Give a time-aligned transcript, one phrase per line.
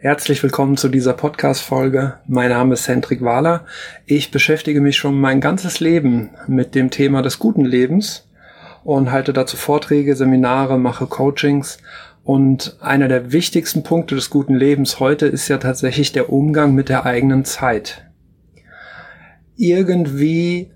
[0.00, 2.20] Herzlich willkommen zu dieser Podcast-Folge.
[2.28, 3.64] Mein Name ist Hendrik Wahler.
[4.06, 8.28] Ich beschäftige mich schon mein ganzes Leben mit dem Thema des guten Lebens
[8.84, 11.78] und halte dazu Vorträge, Seminare, mache Coachings.
[12.22, 16.88] Und einer der wichtigsten Punkte des guten Lebens heute ist ja tatsächlich der Umgang mit
[16.88, 18.06] der eigenen Zeit.
[19.56, 20.70] Irgendwie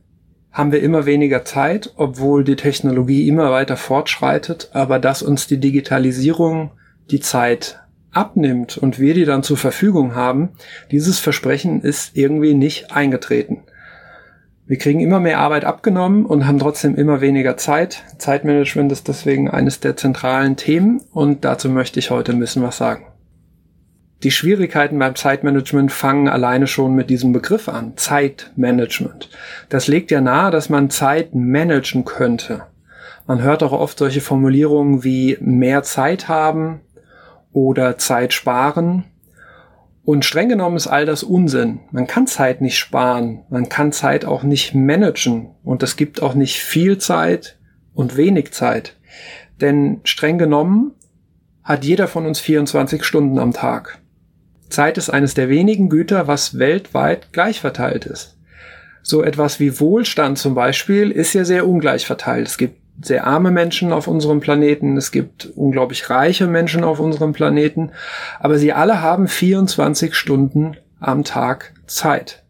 [0.50, 5.60] haben wir immer weniger Zeit, obwohl die Technologie immer weiter fortschreitet, aber dass uns die
[5.60, 6.72] Digitalisierung
[7.12, 7.81] die Zeit
[8.12, 10.50] abnimmt und wir die dann zur Verfügung haben,
[10.90, 13.62] dieses Versprechen ist irgendwie nicht eingetreten.
[14.66, 18.04] Wir kriegen immer mehr Arbeit abgenommen und haben trotzdem immer weniger Zeit.
[18.18, 22.76] Zeitmanagement ist deswegen eines der zentralen Themen und dazu möchte ich heute ein bisschen was
[22.76, 23.06] sagen.
[24.22, 27.96] Die Schwierigkeiten beim Zeitmanagement fangen alleine schon mit diesem Begriff an.
[27.96, 29.30] Zeitmanagement.
[29.68, 32.62] Das legt ja nahe, dass man Zeit managen könnte.
[33.26, 36.80] Man hört auch oft solche Formulierungen wie mehr Zeit haben,
[37.52, 39.04] oder Zeit sparen.
[40.04, 41.80] Und streng genommen ist all das Unsinn.
[41.92, 46.34] Man kann Zeit nicht sparen, man kann Zeit auch nicht managen und es gibt auch
[46.34, 47.58] nicht viel Zeit
[47.94, 48.96] und wenig Zeit.
[49.60, 50.92] Denn streng genommen
[51.62, 54.00] hat jeder von uns 24 Stunden am Tag.
[54.68, 58.38] Zeit ist eines der wenigen Güter, was weltweit gleich verteilt ist.
[59.02, 62.48] So etwas wie Wohlstand zum Beispiel ist ja sehr ungleich verteilt.
[62.48, 67.32] Es gibt sehr arme Menschen auf unserem Planeten, es gibt unglaublich reiche Menschen auf unserem
[67.32, 67.90] Planeten,
[68.40, 72.42] aber sie alle haben 24 Stunden am Tag Zeit.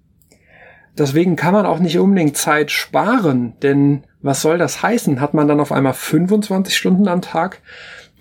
[0.97, 5.21] Deswegen kann man auch nicht unbedingt Zeit sparen, denn was soll das heißen?
[5.21, 7.61] Hat man dann auf einmal 25 Stunden am Tag?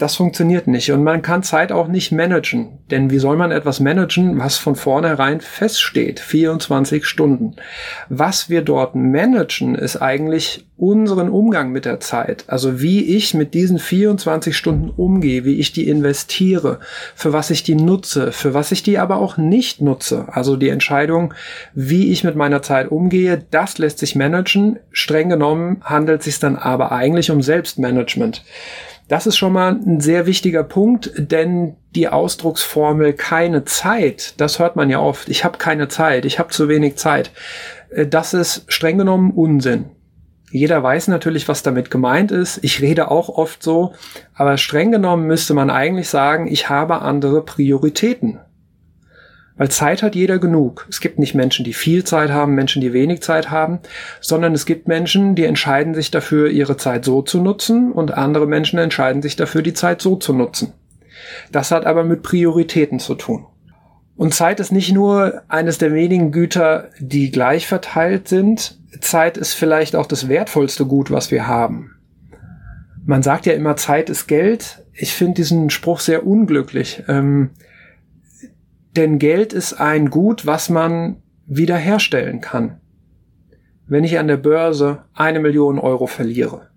[0.01, 2.79] Das funktioniert nicht und man kann Zeit auch nicht managen.
[2.89, 6.19] Denn wie soll man etwas managen, was von vornherein feststeht?
[6.19, 7.55] 24 Stunden.
[8.09, 12.45] Was wir dort managen, ist eigentlich unseren Umgang mit der Zeit.
[12.47, 16.79] Also wie ich mit diesen 24 Stunden umgehe, wie ich die investiere,
[17.13, 20.25] für was ich die nutze, für was ich die aber auch nicht nutze.
[20.31, 21.35] Also die Entscheidung,
[21.75, 24.79] wie ich mit meiner Zeit umgehe, das lässt sich managen.
[24.91, 28.43] Streng genommen handelt es sich dann aber eigentlich um Selbstmanagement.
[29.07, 34.75] Das ist schon mal ein sehr wichtiger Punkt, denn die Ausdrucksformel keine Zeit, das hört
[34.75, 35.29] man ja oft.
[35.29, 37.31] Ich habe keine Zeit, ich habe zu wenig Zeit.
[37.89, 39.85] Äh, das ist streng genommen Unsinn.
[40.51, 42.59] Jeder weiß natürlich, was damit gemeint ist.
[42.61, 43.93] Ich rede auch oft so,
[44.33, 48.39] aber streng genommen müsste man eigentlich sagen, ich habe andere Prioritäten.
[49.61, 50.87] Weil Zeit hat jeder genug.
[50.89, 53.77] Es gibt nicht Menschen, die viel Zeit haben, Menschen, die wenig Zeit haben,
[54.19, 58.47] sondern es gibt Menschen, die entscheiden sich dafür, ihre Zeit so zu nutzen und andere
[58.47, 60.73] Menschen entscheiden sich dafür, die Zeit so zu nutzen.
[61.51, 63.45] Das hat aber mit Prioritäten zu tun.
[64.15, 68.79] Und Zeit ist nicht nur eines der wenigen Güter, die gleich verteilt sind.
[68.99, 71.97] Zeit ist vielleicht auch das wertvollste Gut, was wir haben.
[73.05, 74.83] Man sagt ja immer, Zeit ist Geld.
[74.91, 77.03] Ich finde diesen Spruch sehr unglücklich.
[77.07, 77.51] Ähm,
[78.95, 82.79] denn Geld ist ein Gut, was man wiederherstellen kann.
[83.87, 86.71] Wenn ich an der Börse eine Million Euro verliere,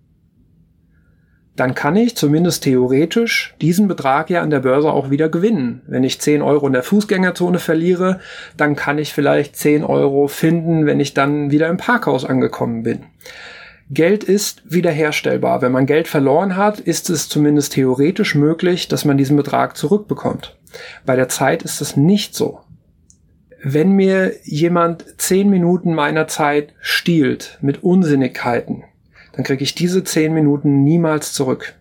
[1.57, 5.83] dann kann ich zumindest theoretisch diesen Betrag ja an der Börse auch wieder gewinnen.
[5.87, 8.19] Wenn ich 10 Euro in der Fußgängerzone verliere,
[8.57, 13.05] dann kann ich vielleicht 10 Euro finden, wenn ich dann wieder im Parkhaus angekommen bin.
[13.91, 15.63] Geld ist wiederherstellbar.
[15.63, 20.59] Wenn man Geld verloren hat, ist es zumindest theoretisch möglich, dass man diesen Betrag zurückbekommt.
[21.07, 22.61] Bei der Zeit ist es nicht so.
[23.63, 28.85] Wenn mir jemand zehn Minuten meiner Zeit stiehlt mit Unsinnigkeiten,
[29.33, 31.75] dann kriege ich diese zehn Minuten niemals zurück.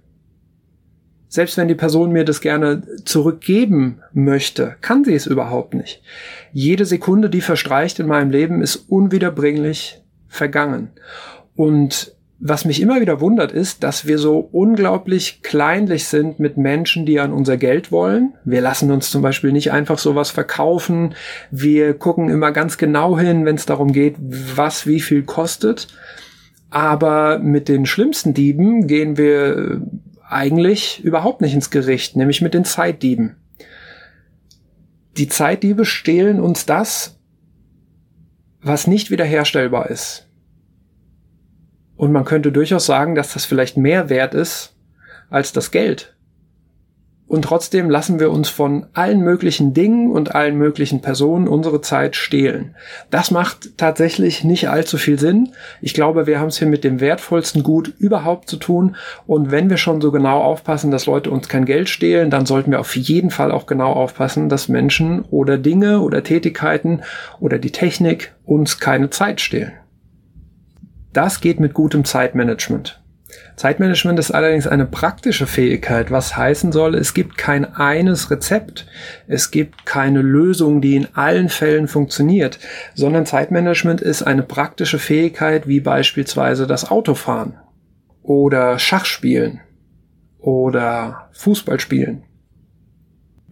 [1.27, 6.03] Selbst wenn die Person mir das gerne zurückgeben möchte, kann sie es überhaupt nicht.
[6.51, 10.91] Jede Sekunde, die verstreicht in meinem Leben, ist unwiederbringlich vergangen.
[11.55, 12.12] Und
[12.45, 17.21] was mich immer wieder wundert, ist, dass wir so unglaublich kleinlich sind mit Menschen, die
[17.21, 18.33] an unser Geld wollen.
[18.43, 21.15] Wir lassen uns zum Beispiel nicht einfach sowas verkaufen.
[21.51, 25.87] Wir gucken immer ganz genau hin, wenn es darum geht, was wie viel kostet.
[26.69, 29.81] Aber mit den schlimmsten Dieben gehen wir
[30.27, 33.37] eigentlich überhaupt nicht ins Gericht, nämlich mit den Zeitdieben.
[35.15, 37.17] Die Zeitdiebe stehlen uns das,
[38.61, 40.27] was nicht wiederherstellbar ist.
[41.95, 44.75] Und man könnte durchaus sagen, dass das vielleicht mehr wert ist
[45.29, 46.13] als das Geld.
[47.33, 52.15] Und trotzdem lassen wir uns von allen möglichen Dingen und allen möglichen Personen unsere Zeit
[52.15, 52.75] stehlen.
[53.09, 55.49] Das macht tatsächlich nicht allzu viel Sinn.
[55.81, 58.97] Ich glaube, wir haben es hier mit dem wertvollsten Gut überhaupt zu tun.
[59.25, 62.69] Und wenn wir schon so genau aufpassen, dass Leute uns kein Geld stehlen, dann sollten
[62.69, 67.01] wir auf jeden Fall auch genau aufpassen, dass Menschen oder Dinge oder Tätigkeiten
[67.39, 69.71] oder die Technik uns keine Zeit stehlen.
[71.13, 72.99] Das geht mit gutem Zeitmanagement.
[73.55, 78.87] Zeitmanagement ist allerdings eine praktische Fähigkeit, was heißen soll, es gibt kein eines Rezept,
[79.27, 82.59] es gibt keine Lösung, die in allen Fällen funktioniert,
[82.95, 87.55] sondern Zeitmanagement ist eine praktische Fähigkeit wie beispielsweise das Autofahren
[88.23, 89.61] oder Schachspielen
[90.39, 92.23] oder Fußballspielen.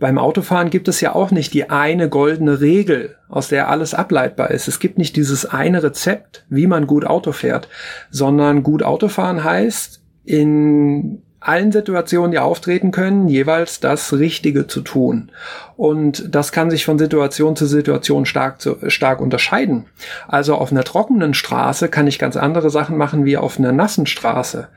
[0.02, 4.50] Beim Autofahren gibt es ja auch nicht die eine goldene Regel, aus der alles ableitbar
[4.50, 4.68] ist.
[4.68, 7.70] Es gibt nicht dieses eine Rezept, wie man gut Auto fährt,
[8.10, 15.32] sondern gut Autofahren heißt, in allen Situationen, die auftreten können, jeweils das Richtige zu tun.
[15.76, 19.86] Und das kann sich von Situation zu Situation stark, zu, stark unterscheiden.
[20.28, 24.06] Also auf einer trockenen Straße kann ich ganz andere Sachen machen wie auf einer nassen
[24.06, 24.68] Straße.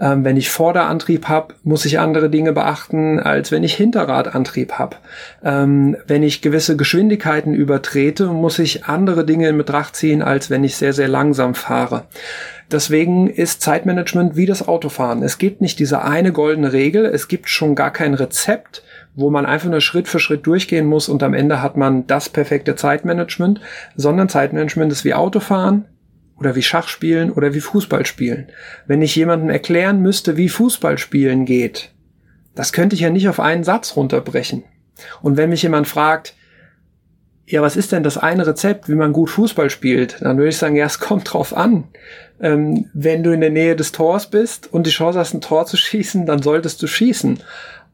[0.00, 4.96] Ähm, wenn ich Vorderantrieb habe, muss ich andere Dinge beachten, als wenn ich Hinterradantrieb habe.
[5.44, 10.64] Ähm, wenn ich gewisse Geschwindigkeiten übertrete, muss ich andere Dinge in Betracht ziehen, als wenn
[10.64, 12.06] ich sehr, sehr langsam fahre.
[12.70, 15.22] Deswegen ist Zeitmanagement wie das Autofahren.
[15.22, 18.82] Es gibt nicht diese eine goldene Regel, es gibt schon gar kein Rezept,
[19.14, 22.28] wo man einfach nur Schritt für Schritt durchgehen muss und am Ende hat man das
[22.28, 23.60] perfekte Zeitmanagement,
[23.96, 25.86] sondern Zeitmanagement ist wie Autofahren
[26.38, 28.48] oder wie Schachspielen oder wie Fußballspielen.
[28.86, 31.92] Wenn ich jemandem erklären müsste, wie Fußballspielen geht,
[32.54, 34.64] das könnte ich ja nicht auf einen Satz runterbrechen.
[35.22, 36.34] Und wenn mich jemand fragt,
[37.48, 40.20] ja, was ist denn das eine Rezept, wie man gut Fußball spielt?
[40.20, 41.84] Dann würde ich sagen, ja, es kommt drauf an.
[42.40, 45.64] Ähm, wenn du in der Nähe des Tors bist und die Chance hast, ein Tor
[45.66, 47.42] zu schießen, dann solltest du schießen.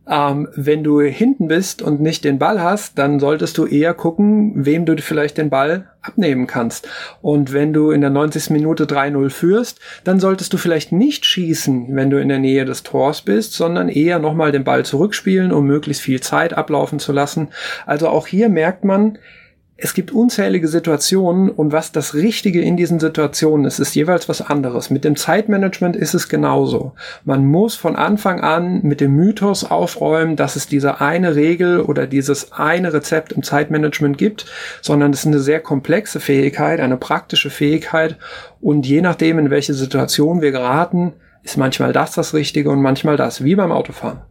[0.06, 4.66] Ähm, wenn du hinten bist und nicht den Ball hast, dann solltest du eher gucken,
[4.66, 6.88] wem du vielleicht den Ball abnehmen kannst.
[7.22, 8.50] Und wenn du in der 90.
[8.50, 12.82] Minute 3-0 führst, dann solltest du vielleicht nicht schießen, wenn du in der Nähe des
[12.82, 17.48] Tors bist, sondern eher nochmal den Ball zurückspielen, um möglichst viel Zeit ablaufen zu lassen.
[17.86, 19.18] Also auch hier merkt man,
[19.84, 24.40] es gibt unzählige Situationen und was das Richtige in diesen Situationen ist, ist jeweils was
[24.40, 24.88] anderes.
[24.88, 26.94] Mit dem Zeitmanagement ist es genauso.
[27.26, 32.06] Man muss von Anfang an mit dem Mythos aufräumen, dass es diese eine Regel oder
[32.06, 34.46] dieses eine Rezept im Zeitmanagement gibt,
[34.80, 38.16] sondern es ist eine sehr komplexe Fähigkeit, eine praktische Fähigkeit
[38.62, 43.18] und je nachdem, in welche Situation wir geraten, ist manchmal das das Richtige und manchmal
[43.18, 44.22] das, wie beim Autofahren.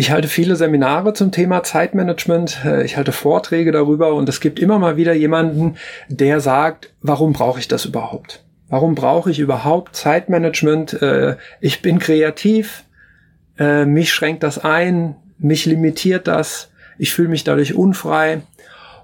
[0.00, 2.64] Ich halte viele Seminare zum Thema Zeitmanagement.
[2.64, 5.76] Äh, ich halte Vorträge darüber und es gibt immer mal wieder jemanden,
[6.08, 8.42] der sagt, warum brauche ich das überhaupt?
[8.70, 11.02] Warum brauche ich überhaupt Zeitmanagement?
[11.02, 12.84] Äh, ich bin kreativ.
[13.58, 15.16] Äh, mich schränkt das ein.
[15.36, 16.70] Mich limitiert das.
[16.96, 18.40] Ich fühle mich dadurch unfrei.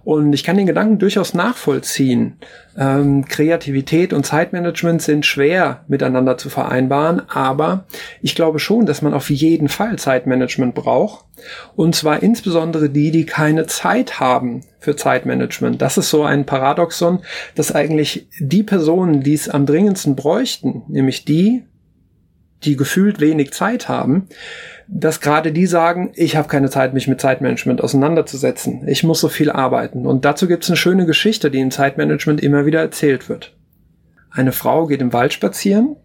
[0.07, 2.39] Und ich kann den Gedanken durchaus nachvollziehen.
[2.79, 7.87] Ähm, Kreativität und Zeitmanagement sind schwer miteinander zu vereinbaren, aber
[8.23, 11.25] ich glaube schon, dass man auf jeden Fall Zeitmanagement braucht.
[11.75, 15.83] Und zwar insbesondere die, die keine Zeit haben für Zeitmanagement.
[15.83, 17.19] Das ist so ein Paradoxon,
[17.57, 21.65] dass eigentlich die Personen, die es am dringendsten bräuchten, nämlich die,
[22.67, 24.29] die gefühlt wenig Zeit haben,
[24.89, 28.87] dass gerade die sagen, ich habe keine Zeit, mich mit Zeitmanagement auseinanderzusetzen.
[28.87, 30.07] Ich muss so viel arbeiten.
[30.07, 33.57] Und dazu gibt es eine schöne Geschichte, die im Zeitmanagement immer wieder erzählt wird.
[34.31, 35.97] Eine Frau geht im Wald spazieren,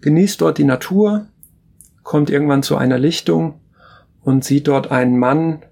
[0.00, 1.26] genießt dort die Natur,
[2.02, 3.60] kommt irgendwann zu einer Lichtung
[4.22, 5.62] und sieht dort einen Mann,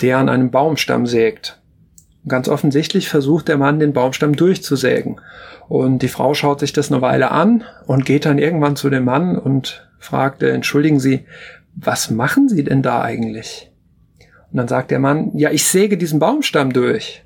[0.00, 1.60] der an einem Baumstamm sägt.
[2.28, 5.20] Ganz offensichtlich versucht der Mann, den Baumstamm durchzusägen.
[5.68, 9.04] Und die Frau schaut sich das eine Weile an und geht dann irgendwann zu dem
[9.04, 11.24] Mann und fragte, entschuldigen Sie,
[11.74, 13.70] was machen Sie denn da eigentlich?
[14.50, 17.24] Und dann sagt der Mann, ja, ich säge diesen Baumstamm durch.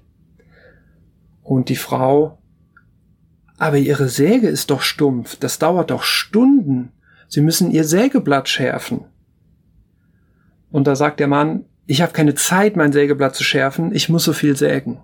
[1.42, 2.38] Und die Frau,
[3.56, 6.92] aber Ihre Säge ist doch stumpf, das dauert doch Stunden.
[7.28, 9.04] Sie müssen Ihr Sägeblatt schärfen.
[10.70, 14.22] Und da sagt der Mann, ich habe keine Zeit, mein Sägeblatt zu schärfen, ich muss
[14.22, 15.00] so viel sägen.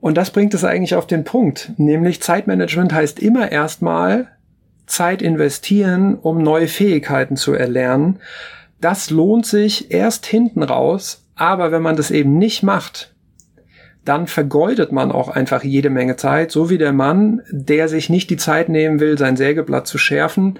[0.00, 4.28] Und das bringt es eigentlich auf den Punkt, nämlich Zeitmanagement heißt immer erstmal
[4.86, 8.20] Zeit investieren, um neue Fähigkeiten zu erlernen.
[8.80, 13.14] Das lohnt sich erst hinten raus, aber wenn man das eben nicht macht,
[14.06, 18.30] dann vergeudet man auch einfach jede Menge Zeit, so wie der Mann, der sich nicht
[18.30, 20.58] die Zeit nehmen will, sein Sägeblatt zu schärfen.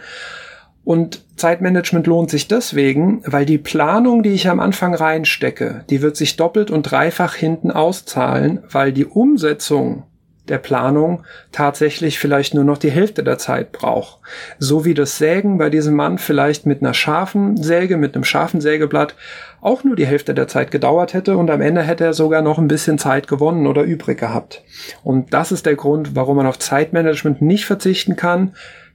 [0.84, 6.16] Und Zeitmanagement lohnt sich deswegen, weil die Planung, die ich am Anfang reinstecke, die wird
[6.16, 10.04] sich doppelt und dreifach hinten auszahlen, weil die Umsetzung
[10.48, 14.20] der Planung tatsächlich vielleicht nur noch die Hälfte der Zeit braucht.
[14.58, 18.60] So wie das Sägen bei diesem Mann vielleicht mit einer scharfen Säge, mit einem scharfen
[18.60, 19.14] Sägeblatt
[19.60, 22.58] auch nur die Hälfte der Zeit gedauert hätte und am Ende hätte er sogar noch
[22.58, 24.62] ein bisschen Zeit gewonnen oder übrig gehabt.
[25.02, 28.54] Und das ist der Grund, warum man auf Zeitmanagement nicht verzichten kann,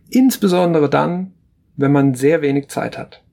[0.10, 1.33] insbesondere dann,
[1.75, 3.24] wenn man sehr wenig Zeit hat.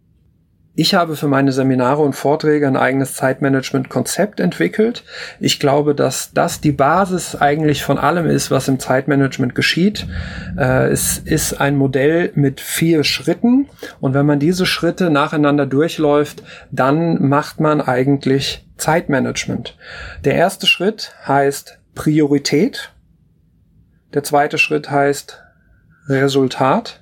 [0.77, 5.03] Ich habe für meine Seminare und Vorträge ein eigenes Zeitmanagement-Konzept entwickelt.
[5.41, 10.07] Ich glaube, dass das die Basis eigentlich von allem ist, was im Zeitmanagement geschieht.
[10.57, 13.69] Äh, es ist ein Modell mit vier Schritten
[14.01, 19.77] und wenn man diese Schritte nacheinander durchläuft, dann macht man eigentlich Zeitmanagement.
[20.25, 22.93] Der erste Schritt heißt Priorität.
[24.15, 25.43] Der zweite Schritt heißt
[26.09, 27.00] Resultat.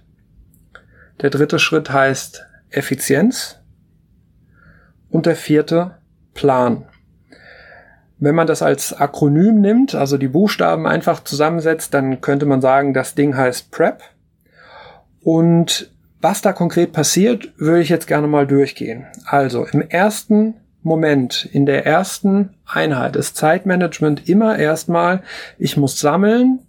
[1.20, 3.58] Der dritte Schritt heißt Effizienz.
[5.10, 5.96] Und der vierte,
[6.34, 6.84] Plan.
[8.18, 12.94] Wenn man das als Akronym nimmt, also die Buchstaben einfach zusammensetzt, dann könnte man sagen,
[12.94, 14.02] das Ding heißt PrEP.
[15.20, 19.06] Und was da konkret passiert, würde ich jetzt gerne mal durchgehen.
[19.24, 25.22] Also im ersten Moment, in der ersten Einheit ist Zeitmanagement immer erstmal,
[25.58, 26.60] ich muss sammeln,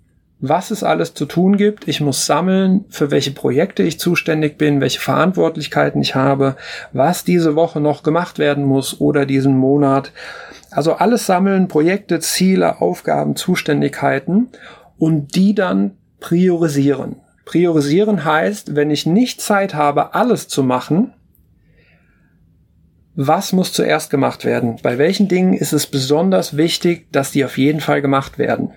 [0.42, 1.88] was es alles zu tun gibt.
[1.88, 6.56] Ich muss sammeln, für welche Projekte ich zuständig bin, welche Verantwortlichkeiten ich habe,
[6.94, 10.12] was diese Woche noch gemacht werden muss oder diesen Monat.
[10.72, 14.50] Also alles sammeln, Projekte, Ziele, Aufgaben, Zuständigkeiten
[14.98, 17.18] und die dann priorisieren.
[17.46, 21.14] Priorisieren heißt, wenn ich nicht Zeit habe, alles zu machen,
[23.16, 24.78] was muss zuerst gemacht werden?
[24.82, 28.72] Bei welchen Dingen ist es besonders wichtig, dass die auf jeden Fall gemacht werden?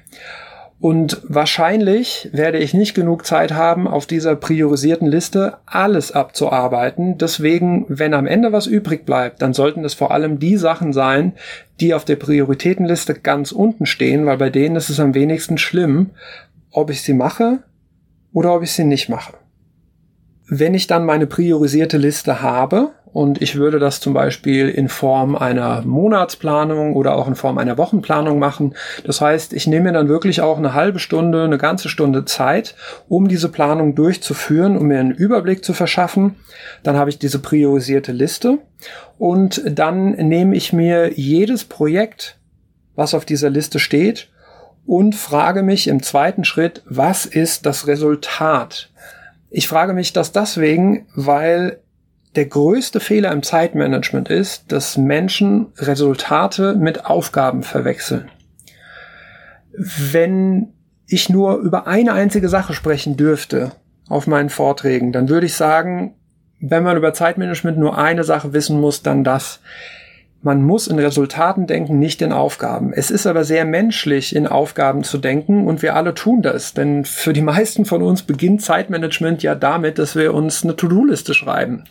[0.82, 7.18] Und wahrscheinlich werde ich nicht genug Zeit haben, auf dieser priorisierten Liste alles abzuarbeiten.
[7.18, 11.34] Deswegen, wenn am Ende was übrig bleibt, dann sollten es vor allem die Sachen sein,
[11.78, 16.10] die auf der Prioritätenliste ganz unten stehen, weil bei denen ist es am wenigsten schlimm,
[16.72, 17.62] ob ich sie mache
[18.32, 19.34] oder ob ich sie nicht mache.
[20.48, 25.37] Wenn ich dann meine priorisierte Liste habe, und ich würde das zum Beispiel in Form
[25.37, 28.75] einer Monatsplanung oder auch in Form einer Wochenplanung machen.
[29.04, 32.75] Das heißt, ich nehme mir dann wirklich auch eine halbe Stunde, eine ganze Stunde Zeit,
[33.09, 36.37] um diese Planung durchzuführen, um mir einen Überblick zu verschaffen.
[36.83, 38.59] Dann habe ich diese priorisierte Liste
[39.19, 42.38] und dann nehme ich mir jedes Projekt,
[42.95, 44.28] was auf dieser Liste steht,
[44.87, 48.90] und frage mich im zweiten Schritt, was ist das Resultat?
[49.49, 51.81] Ich frage mich das deswegen, weil
[52.34, 58.30] der größte Fehler im Zeitmanagement ist, dass Menschen Resultate mit Aufgaben verwechseln.
[59.72, 60.68] Wenn
[61.06, 63.72] ich nur über eine einzige Sache sprechen dürfte
[64.08, 66.14] auf meinen Vorträgen, dann würde ich sagen,
[66.60, 69.60] wenn man über Zeitmanagement nur eine Sache wissen muss, dann das.
[70.44, 72.92] Man muss in Resultaten denken, nicht in Aufgaben.
[72.92, 76.75] Es ist aber sehr menschlich, in Aufgaben zu denken und wir alle tun das.
[76.75, 81.32] Denn für die meisten von uns beginnt Zeitmanagement ja damit, dass wir uns eine To-Do-Liste
[81.32, 81.84] schreiben.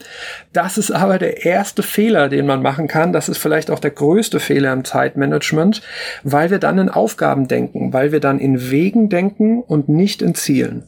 [0.52, 3.14] Das ist aber der erste Fehler, den man machen kann.
[3.14, 5.82] Das ist vielleicht auch der größte Fehler im Zeitmanagement,
[6.24, 10.36] weil wir dann in Aufgaben denken, weil wir dann in Wegen denken und nicht in
[10.36, 10.84] Zielen.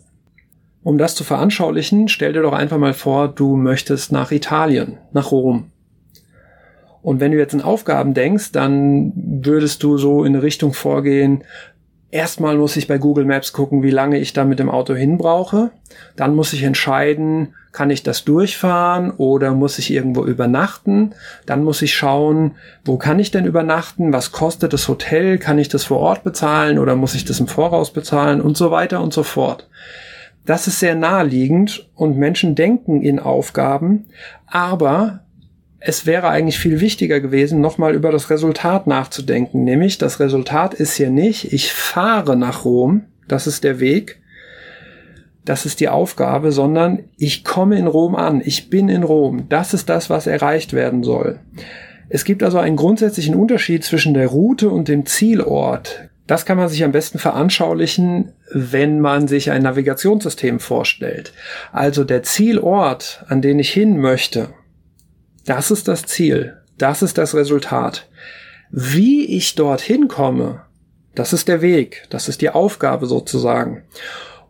[0.83, 5.31] Um das zu veranschaulichen, stell dir doch einfach mal vor, du möchtest nach Italien, nach
[5.31, 5.71] Rom.
[7.03, 11.43] Und wenn du jetzt in Aufgaben denkst, dann würdest du so in eine Richtung vorgehen,
[12.09, 15.71] erstmal muss ich bei Google Maps gucken, wie lange ich da mit dem Auto hinbrauche.
[16.15, 21.13] Dann muss ich entscheiden, kann ich das durchfahren oder muss ich irgendwo übernachten?
[21.45, 22.51] Dann muss ich schauen,
[22.85, 24.13] wo kann ich denn übernachten?
[24.13, 25.39] Was kostet das Hotel?
[25.39, 28.39] Kann ich das vor Ort bezahlen oder muss ich das im Voraus bezahlen?
[28.39, 29.67] Und so weiter und so fort.
[30.45, 34.05] Das ist sehr naheliegend und Menschen denken in Aufgaben,
[34.45, 35.21] aber
[35.85, 39.65] es wäre eigentlich viel wichtiger gewesen, nochmal über das Resultat nachzudenken.
[39.65, 44.21] Nämlich, das Resultat ist hier nicht, ich fahre nach Rom, das ist der Weg,
[45.43, 49.73] das ist die Aufgabe, sondern ich komme in Rom an, ich bin in Rom, das
[49.73, 51.39] ist das, was erreicht werden soll.
[52.07, 56.07] Es gibt also einen grundsätzlichen Unterschied zwischen der Route und dem Zielort.
[56.27, 61.33] Das kann man sich am besten veranschaulichen, wenn man sich ein Navigationssystem vorstellt.
[61.73, 64.47] Also der Zielort, an den ich hin möchte,
[65.45, 66.57] das ist das Ziel.
[66.77, 68.07] Das ist das Resultat.
[68.71, 70.61] Wie ich dorthin komme,
[71.15, 72.07] das ist der Weg.
[72.09, 73.83] Das ist die Aufgabe sozusagen.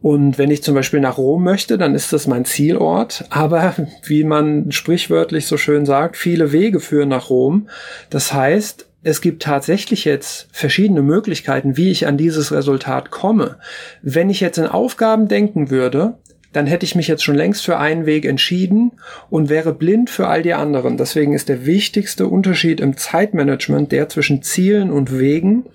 [0.02, 3.26] Und wenn ich zum Beispiel nach Rom möchte, dann ist das mein Zielort.
[3.30, 3.74] Aber
[4.06, 7.70] wie man sprichwörtlich so schön sagt, viele Wege führen nach Rom.
[8.10, 13.58] Das heißt, es gibt tatsächlich jetzt verschiedene Möglichkeiten, wie ich an dieses Resultat komme.
[14.02, 16.18] Wenn ich jetzt in Aufgaben denken würde,
[16.54, 18.92] dann hätte ich mich jetzt schon längst für einen Weg entschieden
[19.30, 20.98] und wäre blind für all die anderen.
[20.98, 25.66] Deswegen ist der wichtigste Unterschied im Zeitmanagement der zwischen Zielen und Wegen.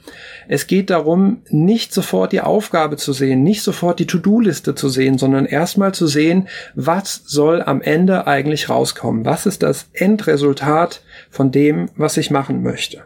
[0.46, 5.18] Es geht darum, nicht sofort die Aufgabe zu sehen, nicht sofort die To-Do-Liste zu sehen,
[5.18, 9.24] sondern erstmal zu sehen, was soll am Ende eigentlich rauskommen?
[9.24, 13.02] Was ist das Endresultat von dem, was ich machen möchte?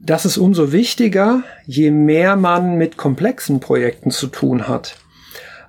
[0.00, 4.96] Das ist umso wichtiger, je mehr man mit komplexen Projekten zu tun hat.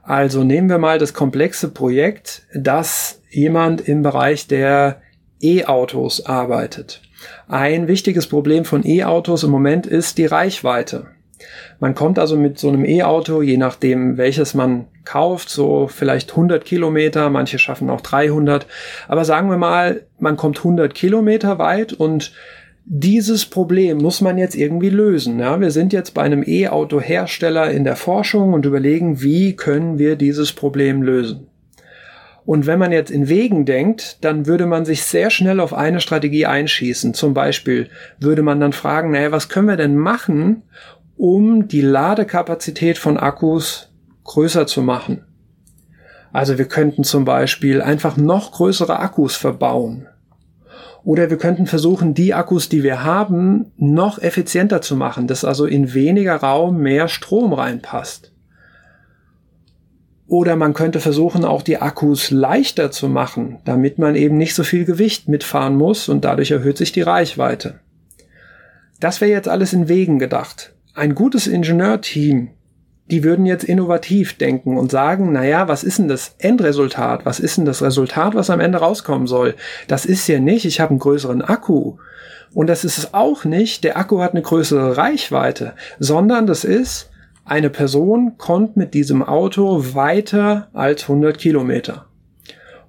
[0.06, 5.02] Also nehmen wir mal das komplexe Projekt, das jemand im Bereich der
[5.42, 7.02] E-Autos arbeitet.
[7.48, 11.08] Ein wichtiges Problem von E-Autos im Moment ist die Reichweite.
[11.80, 16.64] Man kommt also mit so einem E-Auto, je nachdem welches man kauft, so vielleicht 100
[16.64, 18.68] Kilometer, manche schaffen auch 300,
[19.08, 22.32] aber sagen wir mal, man kommt 100 Kilometer weit und
[22.88, 25.40] dieses Problem muss man jetzt irgendwie lösen.
[25.40, 30.16] Ja, wir sind jetzt bei einem E-Auto-Hersteller in der Forschung und überlegen, wie können wir
[30.16, 31.48] dieses Problem lösen.
[32.46, 36.00] Und wenn man jetzt in Wegen denkt, dann würde man sich sehr schnell auf eine
[36.00, 37.16] Strategie einschießen.
[37.16, 37.90] Zum Beispiel
[38.20, 40.62] würde man dann fragen, naja, was können wir denn machen,
[41.18, 43.92] um die Ladekapazität von Akkus
[44.26, 45.24] größer zu machen?
[46.32, 50.08] Also wir könnten zum Beispiel einfach noch größere Akkus verbauen.
[51.06, 55.66] Oder wir könnten versuchen, die Akkus, die wir haben, noch effizienter zu machen, dass also
[55.66, 58.32] in weniger Raum mehr Strom reinpasst.
[60.28, 64.64] Oder man könnte versuchen, auch die Akkus leichter zu machen, damit man eben nicht so
[64.64, 67.80] viel Gewicht mitfahren muss und dadurch erhöht sich die Reichweite.
[69.00, 70.74] Das wäre jetzt alles in Wegen gedacht.
[70.96, 72.50] Ein gutes Ingenieurteam,
[73.12, 77.26] die würden jetzt innovativ denken und sagen, naja, was ist denn das Endresultat?
[77.26, 79.56] Was ist denn das Resultat, was am Ende rauskommen soll?
[79.88, 81.98] Das ist ja nicht, ich habe einen größeren Akku.
[82.54, 87.10] Und das ist es auch nicht, der Akku hat eine größere Reichweite, sondern das ist,
[87.44, 92.06] eine Person kommt mit diesem Auto weiter als 100 Kilometer.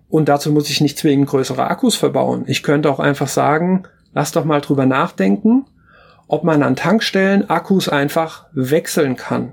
[0.08, 2.44] Und dazu muss ich nicht zwingend größere Akkus verbauen.
[2.46, 3.82] Ich könnte auch einfach sagen,
[4.14, 5.66] lass doch mal drüber nachdenken,
[6.26, 9.52] ob man an Tankstellen Akkus einfach wechseln kann.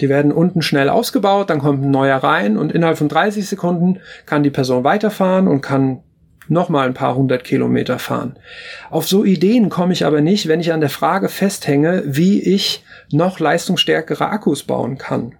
[0.00, 4.00] Die werden unten schnell ausgebaut, dann kommt ein neuer rein und innerhalb von 30 Sekunden
[4.26, 6.00] kann die Person weiterfahren und kann
[6.48, 8.38] nochmal ein paar hundert Kilometer fahren.
[8.90, 12.84] Auf so Ideen komme ich aber nicht, wenn ich an der Frage festhänge, wie ich
[13.10, 15.34] noch leistungsstärkere Akkus bauen kann.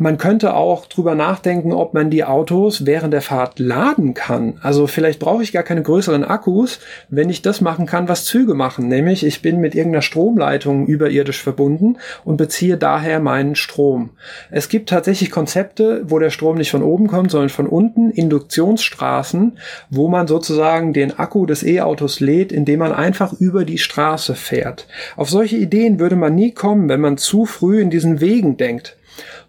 [0.00, 4.58] Man könnte auch drüber nachdenken, ob man die Autos während der Fahrt laden kann.
[4.62, 6.78] Also vielleicht brauche ich gar keine größeren Akkus,
[7.08, 8.86] wenn ich das machen kann, was Züge machen.
[8.86, 14.10] Nämlich ich bin mit irgendeiner Stromleitung überirdisch verbunden und beziehe daher meinen Strom.
[14.52, 19.58] Es gibt tatsächlich Konzepte, wo der Strom nicht von oben kommt, sondern von unten, Induktionsstraßen,
[19.90, 24.86] wo man sozusagen den Akku des E-Autos lädt, indem man einfach über die Straße fährt.
[25.16, 28.94] Auf solche Ideen würde man nie kommen, wenn man zu früh in diesen Wegen denkt.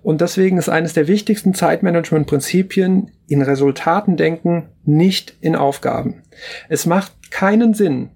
[0.02, 6.24] Und deswegen ist eines der wichtigsten Zeitmanagement-Prinzipien in Resultaten denken, nicht in Aufgaben.
[6.68, 8.10] Es macht keinen Sinn,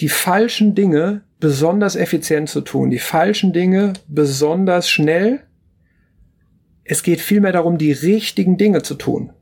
[0.00, 5.40] die falschen Dinge besonders effizient zu tun, die falschen Dinge besonders schnell.
[6.84, 9.32] Es geht vielmehr darum, die richtigen Dinge zu tun.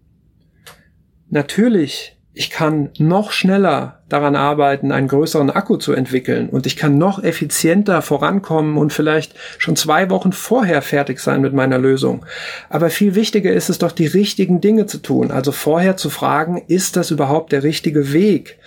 [1.29, 6.99] Natürlich ich kann noch schneller daran arbeiten, einen größeren Akku zu entwickeln und ich kann
[6.99, 12.27] noch effizienter vorankommen und vielleicht schon zwei Wochen vorher fertig sein mit meiner Lösung.
[12.69, 15.31] Aber viel wichtiger ist es doch, die richtigen Dinge zu tun.
[15.31, 18.59] Also vorher zu fragen, ist das überhaupt der richtige Weg?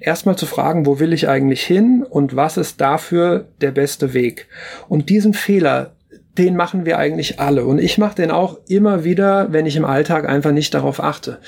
[0.00, 4.48] Erstmal zu fragen, wo will ich eigentlich hin und was ist dafür der beste Weg?
[4.86, 5.93] Und diesen Fehler
[6.38, 7.64] den machen wir eigentlich alle.
[7.64, 11.38] Und ich mache den auch immer wieder, wenn ich im Alltag einfach nicht darauf achte.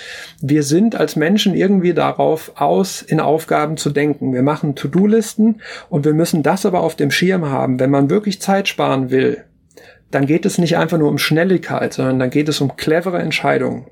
[0.40, 4.32] Wir sind als Menschen irgendwie darauf aus, in Aufgaben zu denken.
[4.32, 7.80] Wir machen To-Do-Listen und wir müssen das aber auf dem Schirm haben.
[7.80, 9.44] Wenn man wirklich Zeit sparen will,
[10.10, 13.86] dann geht es nicht einfach nur um Schnelligkeit, sondern dann geht es um clevere Entscheidungen.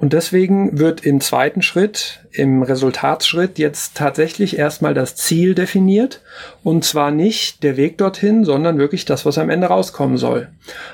[0.00, 6.22] Und deswegen wird im zweiten Schritt, im Resultatsschritt jetzt tatsächlich erstmal das Ziel definiert
[6.62, 10.48] und zwar nicht der Weg dorthin, sondern wirklich das, was am Ende rauskommen soll.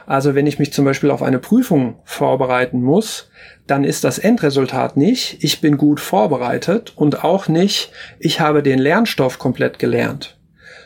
[0.07, 3.31] Also wenn ich mich zum Beispiel auf eine Prüfung vorbereiten muss,
[3.69, 8.81] dann ist das Endresultat nicht, ich bin gut vorbereitet und auch nicht, ich habe den
[8.81, 10.37] Lernstoff komplett gelernt,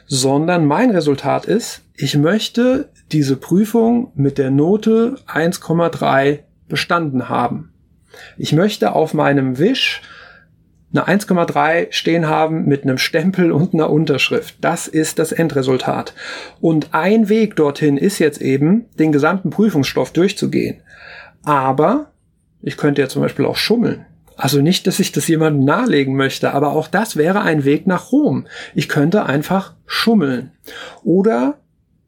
[0.06, 7.69] sondern mein Resultat ist, ich möchte diese Prüfung mit der Note 1,3 bestanden haben.
[8.36, 10.02] Ich möchte auf meinem Wisch
[10.92, 14.56] eine 1,3 stehen haben mit einem Stempel und einer Unterschrift.
[14.60, 16.14] Das ist das Endresultat.
[16.60, 20.82] Und ein Weg dorthin ist jetzt eben, den gesamten Prüfungsstoff durchzugehen.
[21.44, 22.12] Aber
[22.60, 24.04] ich könnte ja zum Beispiel auch schummeln.
[24.36, 28.10] Also nicht, dass ich das jemandem nahelegen möchte, aber auch das wäre ein Weg nach
[28.10, 28.46] Rom.
[28.74, 30.52] Ich könnte einfach schummeln.
[31.04, 31.58] Oder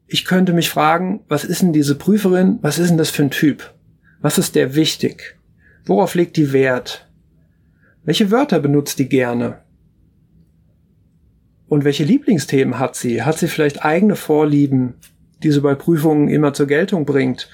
[0.07, 3.31] ich könnte mich fragen, was ist denn diese Prüferin, was ist denn das für ein
[3.31, 3.73] Typ?
[4.19, 5.37] Was ist der wichtig?
[5.85, 7.09] Worauf legt die Wert?
[8.03, 9.59] Welche Wörter benutzt die gerne?
[11.67, 13.23] Und welche Lieblingsthemen hat sie?
[13.23, 14.95] Hat sie vielleicht eigene Vorlieben,
[15.41, 17.49] die sie bei Prüfungen immer zur Geltung bringt?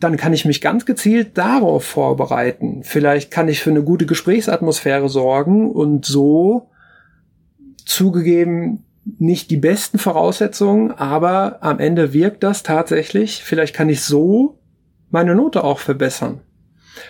[0.00, 2.82] Dann kann ich mich ganz gezielt darauf vorbereiten.
[2.82, 6.70] Vielleicht kann ich für eine gute Gesprächsatmosphäre sorgen und so
[7.84, 8.84] zugegeben
[9.18, 13.44] nicht die besten Voraussetzungen, aber am Ende wirkt das tatsächlich.
[13.44, 14.58] Vielleicht kann ich so
[15.10, 16.40] meine Note auch verbessern.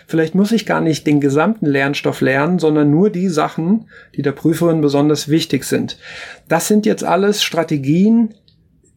[0.06, 4.32] Vielleicht muss ich gar nicht den gesamten Lernstoff lernen, sondern nur die Sachen, die der
[4.32, 5.98] Prüferin besonders wichtig sind.
[6.48, 8.34] Das sind jetzt alles Strategien,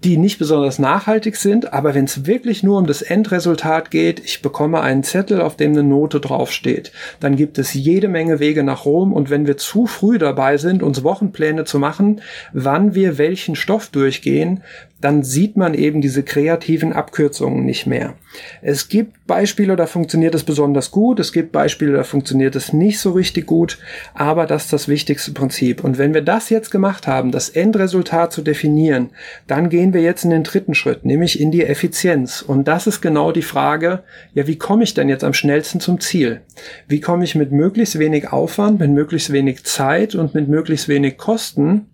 [0.04, 4.44] die nicht besonders nachhaltig sind, aber wenn es wirklich nur um das Endresultat geht, ich
[4.44, 8.86] bekomme einen Zettel, auf dem eine Note draufsteht, dann gibt es jede Menge Wege nach
[8.86, 12.22] Rom und wenn wir zu früh dabei sind, uns Wochenpläne zu machen,
[12.54, 14.62] wann wir welchen Stoff durchgehen,
[15.02, 18.16] dann sieht man eben diese kreativen Abkürzungen nicht mehr.
[18.62, 23.00] Es gibt Beispiele, da funktioniert es besonders gut, es gibt Beispiele, da funktioniert es nicht
[23.00, 23.78] so richtig gut,
[24.16, 25.84] aber das ist das wichtigste Prinzip.
[25.84, 29.12] Und wenn wir das jetzt gemacht haben, das Endresultat zu definieren,
[29.46, 32.42] dann gehen wir jetzt in den dritten Schritt, nämlich in die Effizienz.
[32.42, 36.00] Und das ist genau die Frage, ja, wie komme ich denn jetzt am schnellsten zum
[36.00, 36.42] Ziel?
[36.88, 41.18] Wie komme ich mit möglichst wenig Aufwand, mit möglichst wenig Zeit und mit möglichst wenig
[41.18, 41.88] Kosten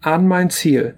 [0.00, 0.94] an mein Ziel?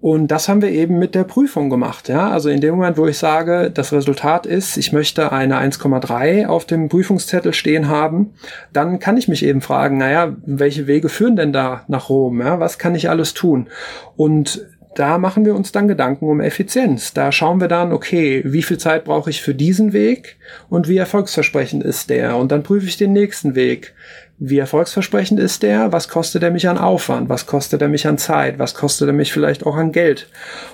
[0.00, 2.08] Und das haben wir eben mit der Prüfung gemacht.
[2.08, 2.30] Ja?
[2.30, 6.64] Also in dem Moment, wo ich sage, das Resultat ist, ich möchte eine 1,3 auf
[6.64, 8.32] dem Prüfungszettel stehen haben,
[8.72, 12.40] dann kann ich mich eben fragen, naja, welche Wege führen denn da nach Rom?
[12.40, 12.60] Ja?
[12.60, 13.68] Was kann ich alles tun?
[14.16, 17.14] Und da machen wir uns dann Gedanken um Effizienz.
[17.14, 20.36] Da schauen wir dann, okay, wie viel Zeit brauche ich für diesen Weg
[20.68, 22.36] und wie erfolgsversprechend ist der?
[22.36, 23.94] Und dann prüfe ich den nächsten Weg.
[24.38, 25.92] Wie erfolgsversprechend ist der?
[25.92, 27.28] Was kostet er mich an Aufwand?
[27.28, 28.58] Was kostet er mich an Zeit?
[28.58, 30.28] Was kostet er mich vielleicht auch an Geld?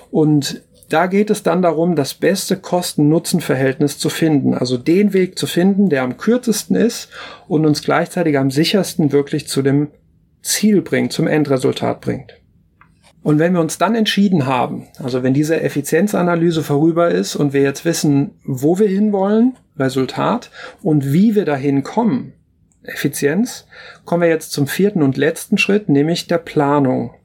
[0.09, 4.53] Und da geht es dann darum, das beste Kosten-Nutzen-Verhältnis zu finden.
[4.53, 7.09] Also den Weg zu finden, der am kürzesten ist
[7.47, 9.89] und uns gleichzeitig am sichersten wirklich zu dem
[10.41, 12.37] Ziel bringt, zum Endresultat bringt.
[13.27, 17.61] Und wenn wir uns dann entschieden haben, also wenn diese Effizienzanalyse vorüber ist und wir
[17.61, 20.49] jetzt wissen, wo wir hinwollen, Resultat,
[20.81, 22.31] und wie wir dahin kommen,
[22.83, 23.67] Effizienz,
[24.05, 27.15] kommen wir jetzt zum vierten und letzten Schritt, nämlich der Planung.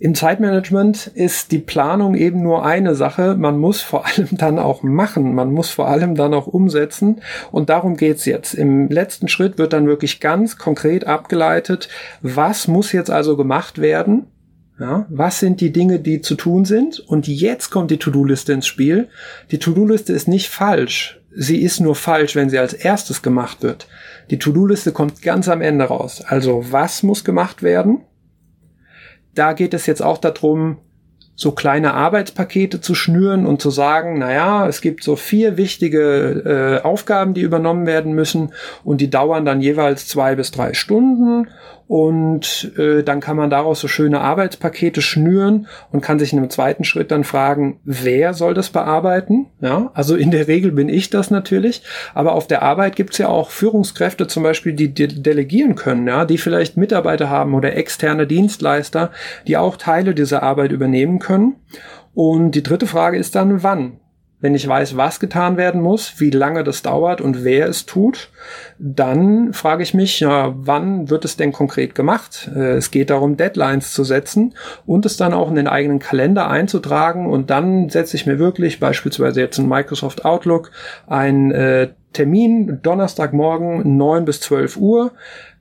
[0.00, 3.36] Im Zeitmanagement ist die Planung eben nur eine Sache.
[3.36, 5.32] Man muss vor allem dann auch machen.
[5.32, 7.20] Man muss vor allem dann auch umsetzen.
[7.52, 8.52] Und darum geht's jetzt.
[8.54, 11.88] Im letzten Schritt wird dann wirklich ganz konkret abgeleitet,
[12.20, 14.26] was muss jetzt also gemacht werden.
[14.78, 16.98] Ja, was sind die Dinge, die zu tun sind?
[16.98, 19.08] Und jetzt kommt die To-Do-Liste ins Spiel.
[19.52, 21.20] Die To-Do-Liste ist nicht falsch.
[21.36, 23.86] Sie ist nur falsch, wenn sie als erstes gemacht wird.
[24.30, 26.22] Die To-Do-Liste kommt ganz am Ende raus.
[26.26, 28.02] Also was muss gemacht werden?
[29.34, 30.78] Da geht es jetzt auch darum,
[31.36, 36.80] so kleine Arbeitspakete zu schnüren und zu sagen, na ja, es gibt so vier wichtige
[36.80, 38.52] äh, Aufgaben, die übernommen werden müssen
[38.84, 41.48] und die dauern dann jeweils zwei bis drei Stunden
[41.86, 46.50] und äh, dann kann man daraus so schöne Arbeitspakete schnüren und kann sich in einem
[46.50, 49.46] zweiten Schritt dann fragen, wer soll das bearbeiten?
[49.60, 51.82] Ja, also in der Regel bin ich das natürlich,
[52.14, 56.24] aber auf der Arbeit gibt's ja auch Führungskräfte zum Beispiel, die de delegieren können, ja,
[56.24, 59.10] die vielleicht Mitarbeiter haben oder externe Dienstleister,
[59.46, 61.56] die auch Teile dieser Arbeit übernehmen können.
[62.14, 63.98] Und die dritte Frage ist dann, wann?
[64.44, 68.28] Wenn ich weiß, was getan werden muss, wie lange das dauert und wer es tut,
[68.78, 72.50] dann frage ich mich, ja, wann wird es denn konkret gemacht?
[72.54, 74.52] Äh, es geht darum, Deadlines zu setzen
[74.84, 78.80] und es dann auch in den eigenen Kalender einzutragen und dann setze ich mir wirklich
[78.80, 80.72] beispielsweise jetzt in Microsoft Outlook
[81.06, 85.12] ein äh, Termin Donnerstagmorgen 9 bis 12 Uhr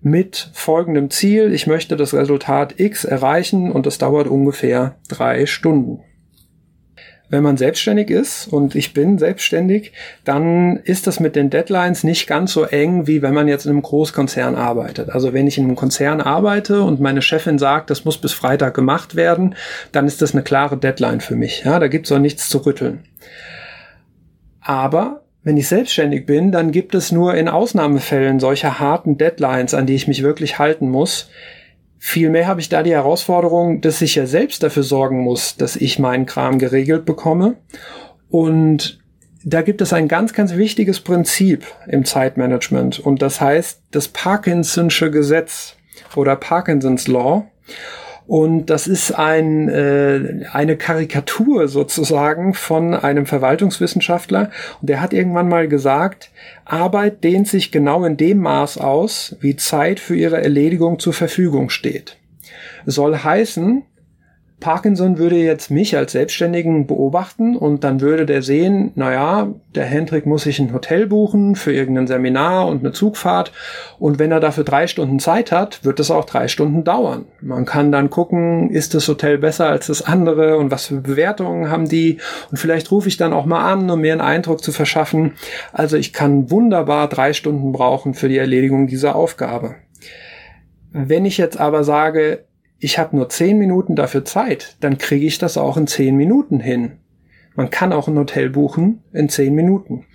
[0.01, 1.53] mit folgendem Ziel.
[1.53, 6.01] Ich möchte das Resultat X erreichen und es dauert ungefähr drei Stunden
[7.33, 9.91] wenn man selbstständig ist und ich bin selbstständig,
[10.23, 13.71] dann ist das mit den Deadlines nicht ganz so eng, wie wenn man jetzt in
[13.71, 15.09] einem Großkonzern arbeitet.
[15.09, 18.75] Also wenn ich in einem Konzern arbeite und meine Chefin sagt, das muss bis Freitag
[18.75, 19.55] gemacht werden,
[19.91, 21.63] dann ist das eine klare Deadline für mich.
[21.65, 22.99] Ja, da gibt's auch nichts zu rütteln.
[24.61, 29.87] Aber wenn ich selbstständig bin, dann gibt es nur in Ausnahmefällen solche harten Deadlines, an
[29.87, 31.31] die ich mich wirklich halten muss.
[32.05, 35.99] Vielmehr habe ich da die Herausforderung, dass ich ja selbst dafür sorgen muss, dass ich
[35.99, 37.55] meinen Kram geregelt bekomme.
[38.29, 38.99] Und
[39.45, 42.99] da gibt es ein ganz, ganz wichtiges Prinzip im Zeitmanagement.
[42.99, 45.77] Und das heißt das Parkinson'sche Gesetz
[46.13, 47.45] oder Parkinson's Law.
[48.25, 54.49] Und das ist ein, äh, eine Karikatur sozusagen von einem Verwaltungswissenschaftler.
[54.81, 56.31] Und der hat irgendwann mal gesagt,
[56.65, 61.69] Arbeit dehnt sich genau in dem Maß aus, wie Zeit für ihre Erledigung zur Verfügung
[61.69, 62.17] steht.
[62.85, 63.83] Soll heißen,
[64.59, 70.25] Parkinson würde jetzt mich als Selbstständigen beobachten und dann würde der sehen, naja, der Hendrik
[70.25, 73.51] muss sich ein Hotel buchen für irgendein Seminar und eine Zugfahrt
[73.99, 77.25] und wenn er dafür drei Stunden Zeit hat, wird es auch drei Stunden dauern.
[77.41, 81.69] Man kann dann gucken, ist das Hotel besser als das andere und was für Bewertungen
[81.69, 84.71] haben die und vielleicht rufe ich dann auch mal an, um mir einen Eindruck zu
[84.71, 85.33] verschaffen.
[85.73, 89.75] Also ich kann wunderbar drei Stunden brauchen für die Erledigung dieser Aufgabe.
[90.93, 92.45] Wenn ich jetzt aber sage,
[92.83, 96.59] ich habe nur zehn Minuten dafür Zeit, dann kriege ich das auch in zehn Minuten
[96.59, 96.93] hin.
[97.55, 100.05] Man kann auch ein Hotel buchen in zehn Minuten.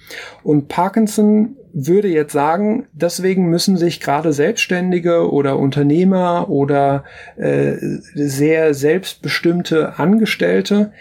[0.43, 7.05] Und Parkinson würde jetzt sagen, deswegen müssen sich gerade Selbstständige oder Unternehmer oder
[7.37, 7.77] äh,
[8.15, 10.93] sehr selbstbestimmte Angestellte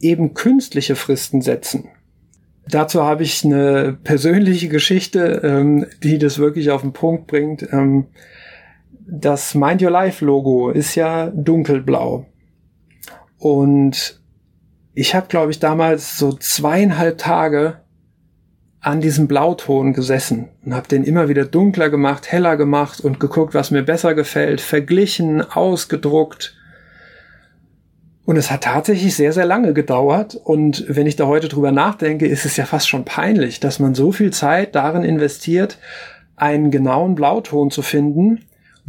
[0.00, 1.88] eben künstliche Fristen setzen.
[2.68, 7.66] Dazu habe ich eine persönliche Geschichte, ähm, die das wirklich auf den Punkt bringt.
[7.72, 8.06] Ähm,
[9.10, 12.26] das Mind Your Life Logo ist ja dunkelblau.
[13.38, 14.20] Und
[14.94, 17.80] ich habe, glaube ich, damals so zweieinhalb Tage
[18.80, 23.52] an diesem Blauton gesessen und habe den immer wieder dunkler gemacht, heller gemacht und geguckt,
[23.52, 26.56] was mir besser gefällt, verglichen, ausgedruckt.
[28.24, 30.34] Und es hat tatsächlich sehr, sehr lange gedauert.
[30.34, 33.94] Und wenn ich da heute drüber nachdenke, ist es ja fast schon peinlich, dass man
[33.94, 35.78] so viel Zeit darin investiert,
[36.36, 38.40] einen genauen Blauton zu finden,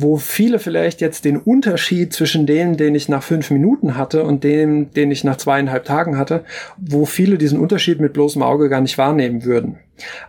[0.02, 4.44] wo viele vielleicht jetzt den Unterschied zwischen dem, den ich nach fünf Minuten hatte und
[4.44, 6.44] dem, den ich nach zweieinhalb Tagen hatte,
[6.78, 9.78] wo viele diesen Unterschied mit bloßem Auge gar nicht wahrnehmen würden.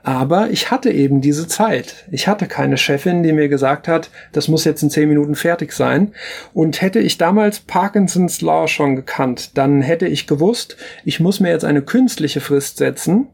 [0.03, 2.07] Aber ich hatte eben diese Zeit.
[2.11, 5.73] Ich hatte keine Chefin, die mir gesagt hat, das muss jetzt in zehn Minuten fertig
[5.73, 6.13] sein.
[6.53, 11.51] Und hätte ich damals Parkinsons Law schon gekannt, dann hätte ich gewusst, ich muss mir
[11.51, 13.29] jetzt eine künstliche Frist setzen,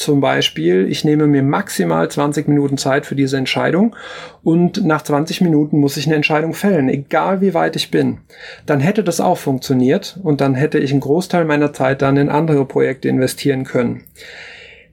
[0.00, 3.94] zum Beispiel, ich nehme mir maximal 20 Minuten Zeit für diese Entscheidung
[4.42, 8.18] und nach 20 Minuten muss ich eine Entscheidung fällen, egal wie weit ich bin.
[8.66, 12.28] Dann hätte das auch funktioniert und dann hätte ich einen Großteil meiner Zeit dann in
[12.28, 14.02] andere Projekte investieren können.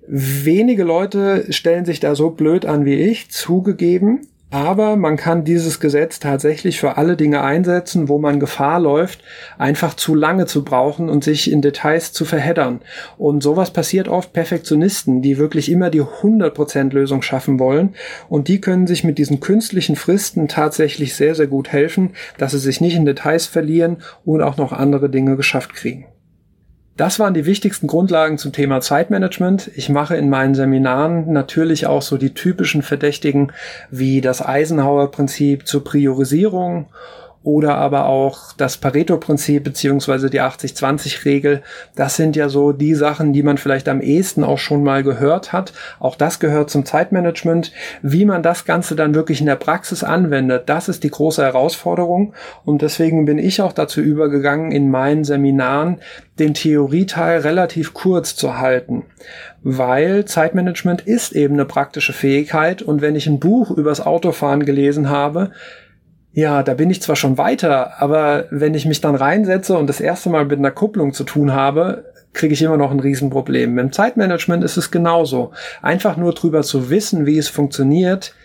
[0.08, 4.22] Wenige Leute stellen sich da so blöd an wie ich, zugegeben.
[4.50, 9.22] Aber man kann dieses Gesetz tatsächlich für alle Dinge einsetzen, wo man Gefahr läuft,
[9.58, 12.80] einfach zu lange zu brauchen und sich in Details zu verheddern.
[13.18, 17.94] Und sowas passiert oft Perfektionisten, die wirklich immer die 100% Lösung schaffen wollen.
[18.30, 22.60] Und die können sich mit diesen künstlichen Fristen tatsächlich sehr, sehr gut helfen, dass sie
[22.60, 26.06] sich nicht in Details verlieren und auch noch andere Dinge geschafft kriegen.
[26.98, 29.70] Das waren die wichtigsten Grundlagen zum Thema Zeitmanagement.
[29.76, 33.52] Ich mache in meinen Seminaren natürlich auch so die typischen Verdächtigen
[33.92, 36.88] wie das Eisenhower-Prinzip zur Priorisierung
[37.48, 41.62] oder aber auch das Pareto-Prinzip beziehungsweise die 80-20-Regel.
[41.96, 45.54] Das sind ja so die Sachen, die man vielleicht am ehesten auch schon mal gehört
[45.54, 45.72] hat.
[46.02, 47.72] Auch das gehört zum Zeitmanagement.
[48.02, 52.34] Wie man das Ganze dann wirklich in der Praxis anwendet, das ist die große Herausforderung.
[52.66, 56.02] Und deswegen bin ich auch dazu übergegangen, in meinen Seminaren
[56.40, 59.06] den Theorieteil relativ kurz zu halten,
[59.64, 65.10] weil Zeitmanagement ist eben eine praktische Fähigkeit und wenn ich ein Buch übers Autofahren gelesen
[65.10, 65.52] habe,
[66.38, 70.00] ja, da bin ich zwar schon weiter, aber wenn ich mich dann reinsetze und das
[70.00, 73.80] erste Mal mit einer Kupplung zu tun habe, kriege ich immer noch ein Riesenproblem.
[73.80, 75.52] Im Zeitmanagement ist es genauso.
[75.82, 78.36] Einfach nur drüber zu wissen, wie es funktioniert,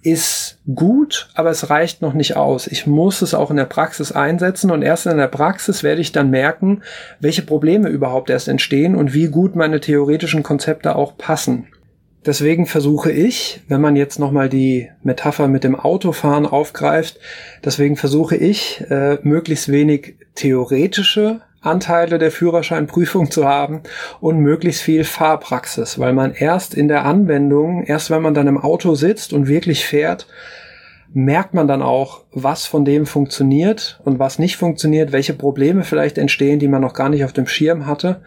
[0.00, 2.68] ist gut, aber es reicht noch nicht aus.
[2.68, 6.12] Ich muss es auch in der Praxis einsetzen und erst in der Praxis werde ich
[6.12, 6.84] dann merken,
[7.18, 11.66] welche Probleme überhaupt erst entstehen und wie gut meine theoretischen Konzepte auch passen.
[12.28, 17.18] Deswegen versuche ich, wenn man jetzt nochmal die Metapher mit dem Autofahren aufgreift,
[17.64, 23.80] deswegen versuche ich, äh, möglichst wenig theoretische Anteile der Führerscheinprüfung zu haben
[24.20, 28.58] und möglichst viel Fahrpraxis, weil man erst in der Anwendung, erst wenn man dann im
[28.58, 30.26] Auto sitzt und wirklich fährt,
[31.14, 36.18] merkt man dann auch, was von dem funktioniert und was nicht funktioniert, welche Probleme vielleicht
[36.18, 38.20] entstehen, die man noch gar nicht auf dem Schirm hatte.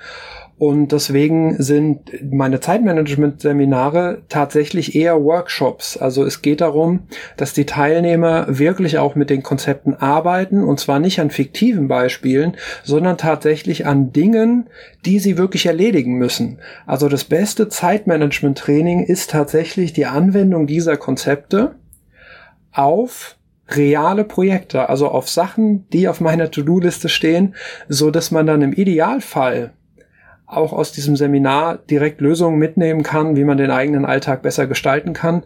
[0.58, 5.98] Und deswegen sind meine Zeitmanagement-Seminare tatsächlich eher Workshops.
[5.98, 11.00] Also es geht darum, dass die Teilnehmer wirklich auch mit den Konzepten arbeiten und zwar
[11.00, 14.70] nicht an fiktiven Beispielen, sondern tatsächlich an Dingen,
[15.04, 16.60] die sie wirklich erledigen müssen.
[16.86, 21.76] Also das beste Zeitmanagement-Training ist tatsächlich die Anwendung dieser Konzepte
[22.72, 23.36] auf
[23.68, 27.56] reale Projekte, also auf Sachen, die auf meiner To-Do-Liste stehen,
[27.88, 29.74] so dass man dann im Idealfall
[30.52, 35.14] auch aus diesem Seminar direkt Lösungen mitnehmen kann, wie man den eigenen Alltag besser gestalten
[35.14, 35.44] kann.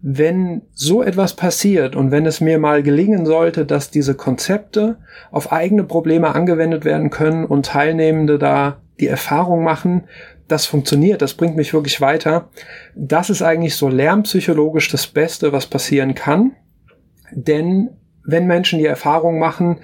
[0.00, 4.96] Wenn so etwas passiert und wenn es mir mal gelingen sollte, dass diese Konzepte
[5.30, 10.04] auf eigene Probleme angewendet werden können und Teilnehmende da die Erfahrung machen,
[10.48, 12.48] das funktioniert, das bringt mich wirklich weiter.
[12.94, 16.52] Das ist eigentlich so lernpsychologisch das Beste, was passieren kann.
[17.30, 17.90] Denn
[18.24, 19.78] wenn Menschen die Erfahrung machen,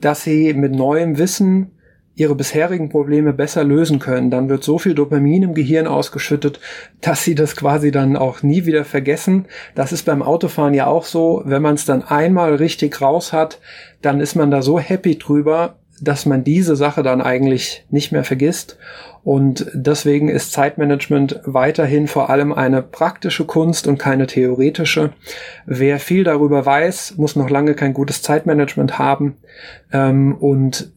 [0.00, 1.75] dass sie mit neuem Wissen
[2.16, 6.58] ihre bisherigen Probleme besser lösen können, dann wird so viel Dopamin im Gehirn ausgeschüttet,
[7.02, 9.44] dass sie das quasi dann auch nie wieder vergessen.
[9.74, 11.42] Das ist beim Autofahren ja auch so.
[11.44, 13.60] Wenn man es dann einmal richtig raus hat,
[14.00, 18.24] dann ist man da so happy drüber, dass man diese Sache dann eigentlich nicht mehr
[18.24, 18.78] vergisst.
[19.22, 25.12] Und deswegen ist Zeitmanagement weiterhin vor allem eine praktische Kunst und keine theoretische.
[25.66, 29.36] Wer viel darüber weiß, muss noch lange kein gutes Zeitmanagement haben.
[29.92, 30.92] Ähm, und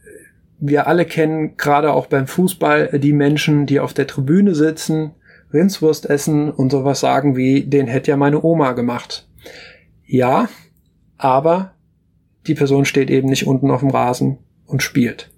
[0.59, 5.11] wir alle kennen gerade auch beim Fußball die Menschen, die auf der Tribüne sitzen,
[5.53, 9.27] Rindswurst essen und sowas sagen wie, den hätte ja meine Oma gemacht.
[10.05, 10.49] Ja,
[11.17, 11.73] aber
[12.47, 15.31] die Person steht eben nicht unten auf dem Rasen und spielt.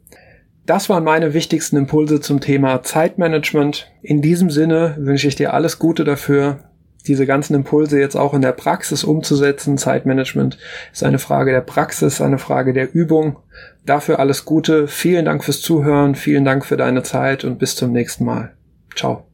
[0.66, 3.92] Das waren meine wichtigsten Impulse zum Thema Zeitmanagement.
[4.02, 6.60] In diesem Sinne wünsche ich dir alles Gute dafür,
[7.08, 9.78] diese ganzen Impulse jetzt auch in der Praxis umzusetzen.
[9.78, 10.58] Zeitmanagement
[10.94, 13.38] ist eine Frage der Praxis, eine Frage der Übung.
[13.86, 14.88] Dafür alles Gute.
[14.88, 18.54] Vielen Dank fürs Zuhören, vielen Dank für deine Zeit und bis zum nächsten Mal.
[18.96, 19.31] Ciao.